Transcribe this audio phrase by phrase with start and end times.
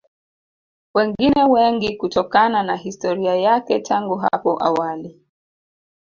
[0.95, 5.21] Wengine wengi kutokana na historia yake tangu hapo awali